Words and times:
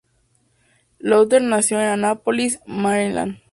Luther 0.97 1.43
nació 1.43 1.79
en 1.79 1.89
Annapolis, 1.89 2.59
Maryland. 2.65 3.37